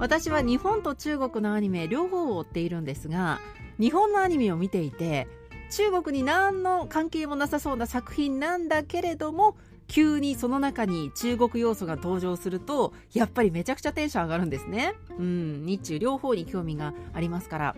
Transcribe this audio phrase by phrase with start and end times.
[0.00, 3.38] 私は日本と中国のアニメ両方を追っているんですが
[3.78, 5.28] 日本のアニメを見ていて
[5.70, 14.94] 中国に何の関係もなさそうな作品なんだけれども急にその中に中国要素が登場するとやっぱりめちゃくちゃテンション上がるんですね。
[15.18, 17.76] うん日中両方に興味がありますから。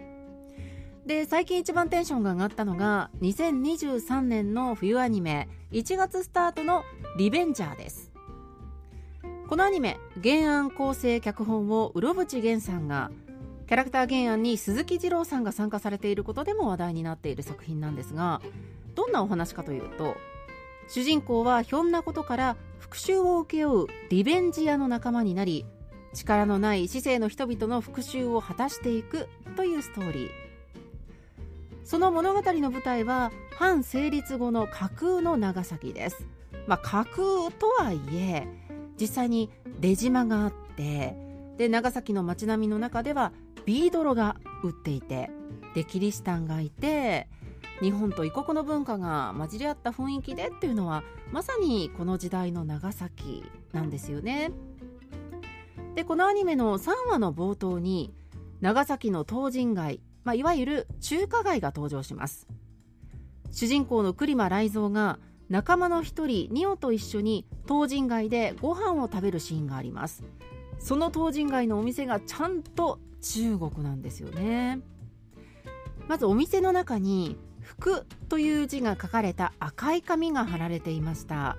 [1.07, 6.85] で最近一番テンションが上がったのが2023年の冬アニメ1月スタートの
[7.19, 8.12] 「リベンジャー」です。
[9.53, 13.11] このアニメ原案構成脚本をうろぶち源さんが
[13.69, 18.41] キャラクター原案に鈴木二郎さんが参加されていることでも話題になっている作品なんですが
[18.95, 20.17] どんなお話かというと
[20.89, 25.67] 主人公はひょんなことから復讐を請け負うリベンジ屋の仲間になり
[26.15, 30.31] 力のない市政の人々の復讐を果たしていくというストーリー。
[31.85, 36.27] その物語の舞台は反成立後の架空の長崎です、
[36.67, 37.17] まあ、架空
[37.51, 38.47] とはいえ
[39.03, 39.51] 実際に
[39.81, 41.17] 出島があって
[41.59, 43.33] で長崎の街並みの中では
[43.65, 45.29] ビードロが売っていて
[45.75, 47.27] でキリシタンがいて
[47.81, 54.53] 日本と異国の文化が混じり合った雰囲気でっていうのはまさにこの時代の長崎なんですよね。
[55.97, 58.15] でこのアニメの3話の冒頭に
[58.61, 62.47] 長崎の東神街、まあ、いわゆる中華街が登場します
[63.51, 65.19] 主人公の栗間雷蔵が
[65.53, 70.25] 仲間の一人ニオと一緒に東神街でご飯を食べるシーンがあります。
[70.79, 74.81] その東神街のお店がちゃんと中国なんですよね。
[76.09, 81.59] まずお店の中に福という字が書かれた赤い紙が貼られていました。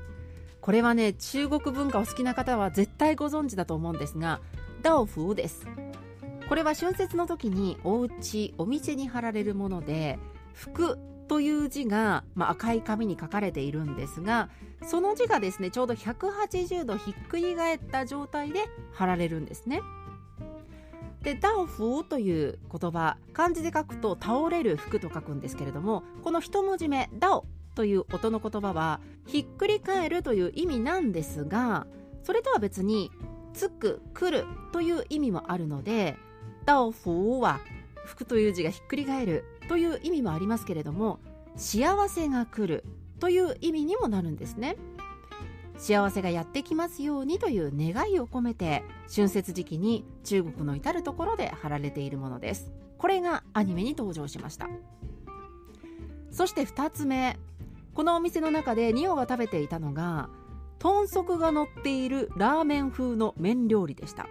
[0.59, 4.41] これはね中国文化を好きな方は絶対ご存知だと思うんですが
[4.81, 5.67] ダオフです。
[6.49, 10.17] これは春節の時にお家お店に貼られるもので
[10.55, 10.97] 福
[11.27, 14.49] という字が、まあ、赤い紙に書かれているんですが
[14.85, 19.81] その字がですねちょうど180度ひっくり返った状態で貼られるんですね。
[21.21, 27.45] でダオフという言葉漢字で書くと倒れる服と書くんですけれどもこの一文字目ダオ
[27.75, 31.87] という音の言葉はひっくり返るという意味なんですが
[32.23, 33.09] それとは別に
[33.53, 36.17] つく来るという意味もあるので
[36.65, 37.61] ダオフは
[38.05, 41.19] 服という字がひっくり返るという意味もありますけれども
[41.55, 42.83] 幸せが来る
[43.19, 44.77] という意味にもなるんですね。
[45.77, 52.71] 幸せがやってきますようにという願いを込めて春節時期に中国の至る所で貼られているものです。
[52.97, 54.69] これがアニメに登場しました。
[56.31, 57.37] そして2つ目
[57.93, 60.29] このお店の中でニオが食べていたのが
[60.79, 64.27] 豚足が乗っているラーメン風の麺料理でした。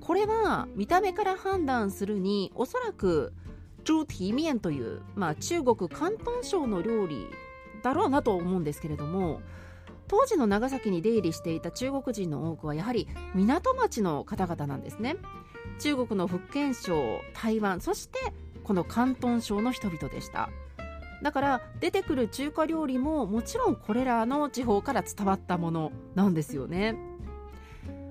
[0.00, 3.34] これは見た目から判断するにおそらく
[3.84, 7.26] 猪蹄面という、まあ、中国広東省の料理
[7.82, 9.40] だろうなと思うんですけれども
[10.08, 15.16] 当時の長崎に出入りしていた中国人の多くはやはり港町の方々なんですね
[15.78, 18.18] 中国の福建省台湾そして
[18.64, 20.50] この広東省の人々でした
[21.22, 26.96] だから出てくる中華料理ももちろんこれらの地方から伝わったものなんですよね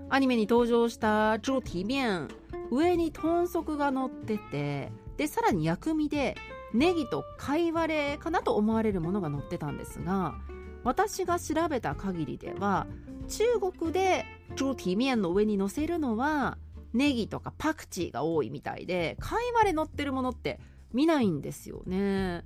[0.09, 2.29] アニメに登場した猪蹄面
[2.71, 6.35] 上に豚足が乗っててでさらに薬味で
[6.73, 10.35] ネギと貝割れかなと思われるものが乗ってたんですが
[10.83, 12.87] 私が調べた限りでは
[13.27, 13.43] 中
[13.79, 14.25] 国で
[14.55, 16.57] 猪蹄面の上に乗せるのは
[16.93, 20.59] ネギとかパクチーが多いみたいで貝割れ乗ってるものって
[20.93, 22.43] 見ないんですよね。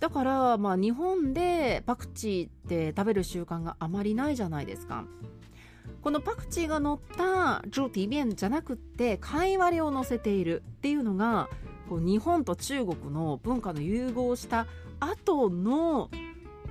[0.00, 5.04] だからまあ日本でパクチーって食べる習慣があまりないじゃないですか。
[6.02, 11.48] このパクチーが乗った猪蹄面じゃなくって貝割れを乗せているっていうのが
[11.88, 14.66] こう日本と中国の文化の融合した
[14.98, 16.10] 後の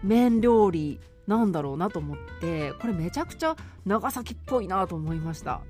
[0.04, 3.56] 麺料理なんだろうなと思ってこれめちゃくちゃ
[3.86, 5.62] 長崎っぽいなと思いました。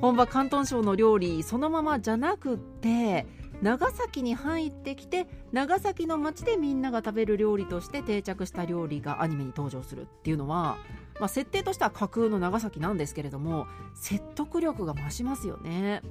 [0.00, 3.26] 本場広東省の料理そのままじゃなくって
[3.62, 10.78] 長崎に入ってきて長崎の町でみんなが食べる料理として定着した料理がアニメに登場するっていうのは、
[11.18, 16.02] まあ、設定としては架空の長崎なんですけれども説得力が増しますよね。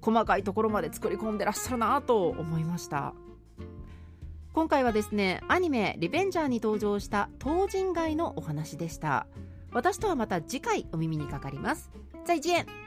[0.00, 3.14] 細かいところまで作り込んでらっしゃるなと思いました。
[4.52, 9.26] 今回はですねアニメ「リベンジャー」に登場した東人街のお話でした。
[9.72, 11.90] 私とはまた次回お耳にかかります。
[12.24, 12.83] 再见。